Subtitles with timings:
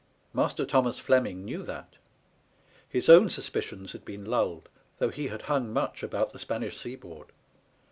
[0.33, 1.97] Master Thomas Fleming knew that.
[2.89, 7.27] His own suspicions had been lulled, though he had hung much about the Spanish seaboard.